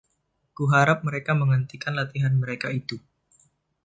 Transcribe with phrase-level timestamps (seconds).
[0.57, 2.97] Ku harap mereka menghentikan latihan mereka itu.